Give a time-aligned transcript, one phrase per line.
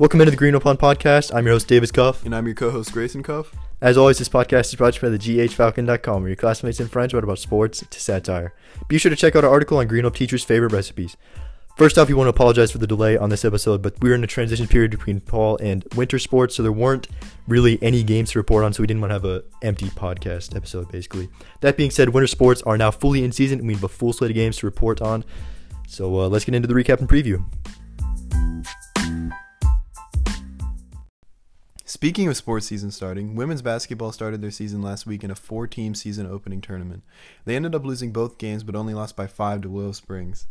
[0.00, 1.32] Welcome into the Green Pond Podcast.
[1.32, 2.24] I'm your host, Davis Cuffe.
[2.24, 3.54] And I'm your co-host Grayson Cuffe.
[3.80, 6.90] As always, this podcast is brought to you by the GHFalcon.com, where your classmates and
[6.90, 8.54] friends write about sports to satire.
[8.88, 11.16] Be sure to check out our article on Green Hope teachers' favorite recipes.
[11.76, 14.16] First off, we want to apologize for the delay on this episode, but we were
[14.16, 17.06] in a transition period between fall and winter sports, so there weren't
[17.46, 20.56] really any games to report on, so we didn't want to have an empty podcast
[20.56, 21.28] episode, basically.
[21.60, 24.12] That being said, winter sports are now fully in season, and we have a full
[24.12, 25.24] slate of games to report on.
[25.86, 27.44] So uh, let's get into the recap and preview.
[31.94, 35.94] Speaking of sports season starting, women's basketball started their season last week in a four-team
[35.94, 37.04] season opening tournament.
[37.44, 40.48] They ended up losing both games, but only lost by five to Willow Springs.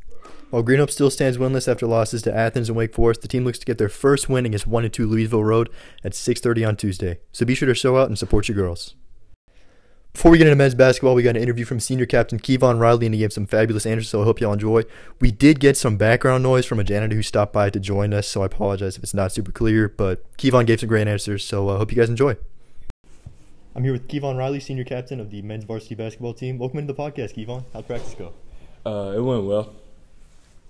[0.52, 3.44] While Green Hope still stands winless after losses to Athens and Wake Forest, the team
[3.44, 5.70] looks to get their first win against 1 and 2 Leesville Road
[6.02, 7.20] at 6:30 on Tuesday.
[7.34, 8.96] So be sure to show out and support your girls.
[10.14, 13.08] Before we get into men's basketball, we got an interview from senior captain Kevon Riley,
[13.08, 14.84] and he gave some fabulous answers, so I hope y'all enjoy.
[15.20, 18.28] We did get some background noise from a janitor who stopped by to join us,
[18.28, 21.68] so I apologize if it's not super clear, but Kevon gave some great answers, so
[21.68, 22.38] I uh, hope you guys enjoy.
[23.76, 26.60] I'm here with Kevon Riley, senior captain of the men's varsity basketball team.
[26.60, 27.66] Welcome into the podcast, Kevon.
[27.74, 28.34] How'd practice go?
[28.86, 29.74] Uh, it went well.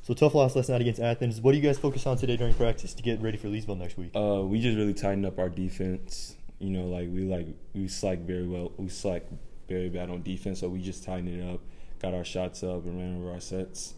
[0.04, 1.42] So tough loss last night against Athens.
[1.42, 3.98] What do you guys focus on today during practice to get ready for Leesville next
[3.98, 4.12] week?
[4.16, 6.38] Uh, we just really tightened up our defense.
[6.64, 8.72] You know, like we like we slack very well.
[8.78, 9.24] We slack
[9.68, 11.60] very bad on defense, so we just tightened it up,
[12.02, 13.96] got our shots up, and ran over our sets.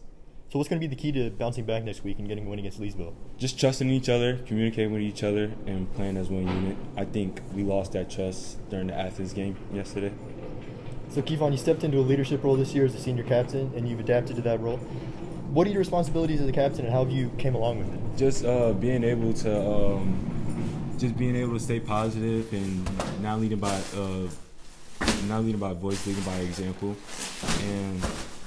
[0.52, 2.49] So what's going to be the key to bouncing back next week and getting a
[2.49, 3.13] win against Leesville?
[3.38, 6.75] Just trusting each other, communicating with each other, and playing as one unit.
[6.97, 10.11] I think we lost that trust during the Athens game yesterday.
[11.09, 13.88] So Kevon, you stepped into a leadership role this year as a senior captain, and
[13.88, 14.77] you've adapted to that role.
[15.53, 18.17] What are your responsibilities as a captain, and how have you came along with it?
[18.17, 20.34] Just uh, being able to, um,
[20.97, 24.27] just being able to stay positive and not leading by uh,
[25.27, 26.95] not leading by voice, leading by example.
[27.63, 28.03] And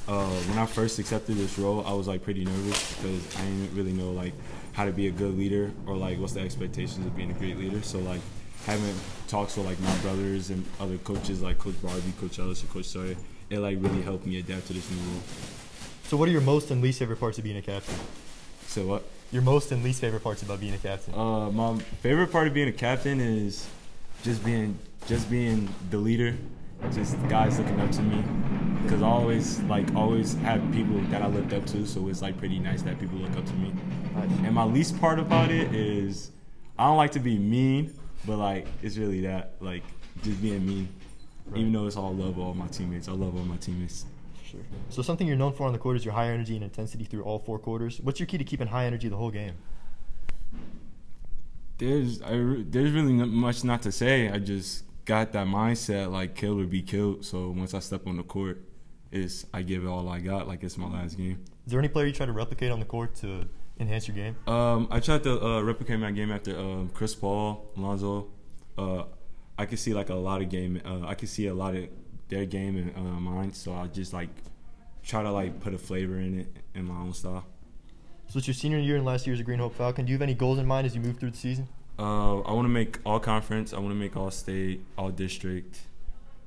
[0.08, 3.74] uh, when I first accepted this role, I was like pretty nervous because I didn't
[3.74, 4.32] really know like
[4.72, 7.58] how to be a good leader or like what's the expectations of being a great
[7.58, 7.82] leader.
[7.82, 8.20] So like
[8.64, 8.94] having
[9.26, 12.86] talks with like my brothers and other coaches like Coach Barbie, Coach Ellis, and Coach
[12.86, 13.16] Sawyer,
[13.50, 15.22] it like really helped me adapt to this new role.
[16.04, 17.94] So what are your most and least favorite parts of being a captain?
[18.66, 19.04] So what?
[19.30, 21.14] Your most and least favorite parts about being a captain?
[21.14, 23.68] Uh, my favorite part of being a captain is
[24.22, 26.36] just being just being the leader,
[26.92, 28.24] just guys looking up to me.
[28.82, 32.38] Because I always like always have people that I looked up to, so it's like
[32.38, 33.72] pretty nice that people look up to me.
[34.44, 36.30] And my least part about it is
[36.78, 37.94] I don't like to be mean,
[38.26, 39.82] but like it's really that like
[40.22, 40.88] just being mean.
[41.46, 41.60] Right.
[41.60, 44.04] Even though it's all love all my teammates, I love all my teammates.
[44.50, 44.60] Sure.
[44.88, 47.22] So something you're known for on the court is your high energy and intensity through
[47.22, 48.00] all four quarters.
[48.00, 49.54] What's your key to keeping high energy the whole game?
[51.76, 54.30] There's I, there's really not much not to say.
[54.30, 57.26] I just got that mindset like kill or be killed.
[57.26, 58.62] So once I step on the court,
[59.12, 61.44] is I give it all I got like it's my last game.
[61.66, 63.46] Is there any player you try to replicate on the court to
[63.78, 64.36] enhance your game?
[64.46, 68.28] Um, I tried to uh, replicate my game after um, Chris Paul, Lonzo.
[68.76, 69.04] Uh,
[69.58, 70.80] I could see like a lot of game.
[70.84, 71.88] Uh, I could see a lot of
[72.28, 73.52] their game and uh, mine.
[73.52, 74.30] So I just like
[75.02, 77.44] try to like put a flavor in it in my own style.
[78.28, 80.04] So it's your senior year and last year as a Green Hope Falcon.
[80.04, 81.66] Do you have any goals in mind as you move through the season?
[81.98, 83.72] Uh, I want to make all conference.
[83.72, 85.80] I want to make all state, all district.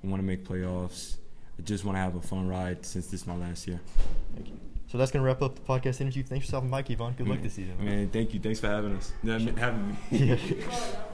[0.03, 1.16] I want to make playoffs.
[1.59, 3.80] I just want to have a fun ride since this is my last year.
[4.36, 4.59] Thank you.
[4.88, 6.24] So that's going to wrap up the podcast interview.
[6.24, 7.16] Thanks for stopping by, Kevon.
[7.18, 7.84] Good luck this season.
[7.84, 8.40] Man, thank you.
[8.40, 9.12] Thanks for having us.
[9.24, 9.96] Having me.
[10.12, 10.38] Yeah.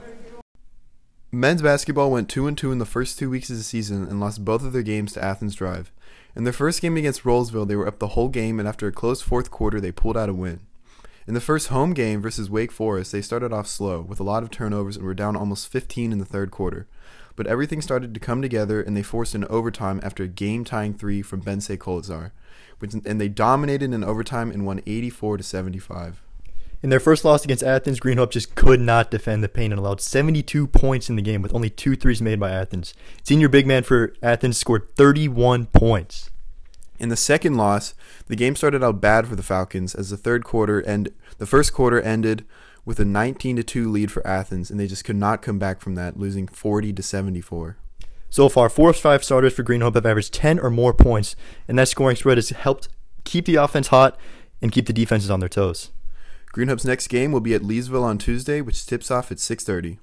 [1.30, 4.18] Men's basketball went 2 and 2 in the first 2 weeks of the season and
[4.18, 5.92] lost both of their games to Athens Drive.
[6.34, 8.92] In their first game against Rolesville, they were up the whole game and after a
[8.92, 10.60] close fourth quarter, they pulled out a win.
[11.26, 14.42] In the first home game versus Wake Forest, they started off slow with a lot
[14.42, 16.86] of turnovers and were down almost 15 in the third quarter.
[17.36, 21.20] But everything started to come together and they forced an overtime after a game-tying 3
[21.20, 22.30] from Bensei Kolazar,
[23.04, 26.22] and they dominated in overtime and won 84 to 75.
[26.80, 29.80] In their first loss against Athens, Green Hope just could not defend the paint and
[29.80, 32.94] allowed 72 points in the game with only two threes made by Athens.
[33.24, 36.30] Senior big man for Athens scored 31 points.
[37.00, 37.94] In the second loss,
[38.26, 41.72] the game started out bad for the Falcons as the third quarter and the first
[41.72, 42.44] quarter ended
[42.84, 45.80] with a 19 to 2 lead for Athens and they just could not come back
[45.80, 47.76] from that, losing 40 to 74.
[48.30, 51.34] So far, four of five starters for Green Hope have averaged 10 or more points,
[51.66, 52.88] and that scoring spread has helped
[53.24, 54.18] keep the offense hot
[54.60, 55.90] and keep the defenses on their toes.
[56.58, 59.98] Green Hope's next game will be at Leesville on Tuesday, which tips off at 6:30.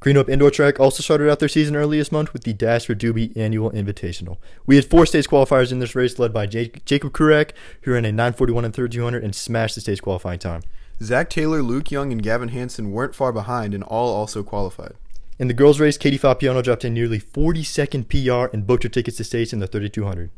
[0.00, 2.84] Green Hope Indoor Track also started out their season early this month with the Dash
[2.84, 4.36] for Doobie Annual Invitational.
[4.66, 8.04] We had four stage qualifiers in this race, led by Jake, Jacob Kurek, who ran
[8.04, 10.60] a 941 and 3200 and smashed the stage qualifying time.
[11.02, 14.92] Zach Taylor, Luke Young, and Gavin Hansen weren't far behind and all also qualified.
[15.38, 18.90] In the girls' race, Katie Fapiano dropped a nearly 40 second PR and booked her
[18.90, 20.30] tickets to states in the 3200.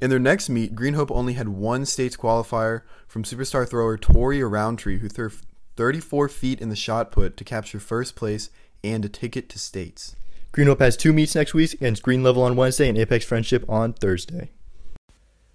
[0.00, 4.42] In their next meet, Green Hope only had one states qualifier from superstar thrower Tori
[4.42, 5.30] Roundtree, who threw
[5.76, 8.50] 34 feet in the shot put to capture first place
[8.84, 10.14] and a ticket to states.
[10.52, 13.64] Green Hope has two meets next week against Green Level on Wednesday and Apex Friendship
[13.68, 14.50] on Thursday.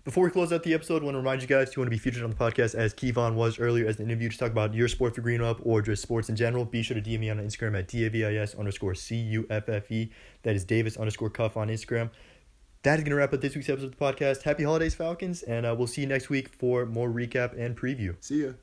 [0.04, 1.92] Before we close out the episode, I want to remind you guys if you want
[1.92, 4.50] to be featured on the podcast as Kevon was earlier as an interview to talk
[4.50, 7.20] about your sport for Green Hope or just sports in general, be sure to DM
[7.20, 10.12] me on Instagram at DAVIS underscore C-U-F-F-E.
[10.42, 12.10] That is Davis underscore cuff on Instagram.
[12.84, 14.42] That is going to wrap up this week's episode of the podcast.
[14.42, 18.16] Happy holidays, Falcons, and uh, we'll see you next week for more recap and preview.
[18.20, 18.54] See ya.